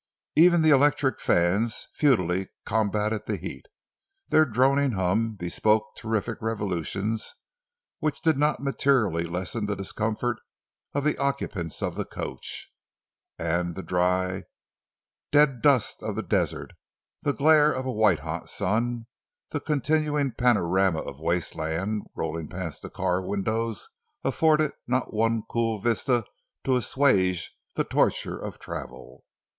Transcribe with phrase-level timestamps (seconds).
[0.35, 3.67] Even the electric fans futilely combated the heat;
[4.29, 7.35] their droning hum bespoke terrific revolutions
[7.99, 10.37] which did not materially lessen the discomfort
[10.95, 12.71] of the occupants of the coach;
[13.37, 14.41] and the dry,
[15.31, 16.73] dead dust of the desert,
[17.21, 19.05] the glare of a white hot sun,
[19.51, 23.87] the continuing panorama of waste land, rolling past the car windows,
[24.23, 26.25] afforded not one cool vista
[26.63, 29.23] to assuage the torture of travel.